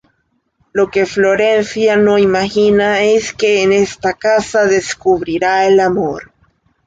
[0.73, 6.31] Lo que Florencia no imagina es que en esta casa descubrirá el amor.